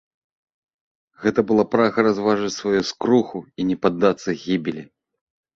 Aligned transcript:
Гэта 1.25 1.43
была 1.51 1.65
прага 1.75 1.99
разважыць 2.09 2.51
сваю 2.57 2.81
скруху 2.93 3.37
і 3.59 3.69
не 3.71 3.77
паддацца 3.85 4.29
гібелі. 4.47 4.83